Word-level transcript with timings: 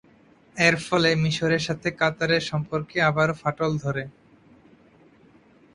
এর 0.55 0.75
ফলে 0.87 1.09
মিশরের 1.23 1.63
সাথে 1.67 1.89
কাতারের 1.99 2.43
সম্পর্কে 2.51 2.97
আবারও 3.09 3.35
ফাটল 3.41 3.71
ধরে। 3.83 4.03